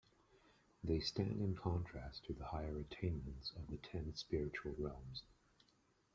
They 0.83 0.99
stand 0.99 1.39
in 1.43 1.55
contrast 1.55 2.25
to 2.25 2.33
the 2.33 2.45
higher 2.45 2.75
attainments 2.79 3.51
of 3.55 3.67
the 3.67 3.77
Ten 3.77 4.15
spiritual 4.15 4.73
realms. 4.79 5.21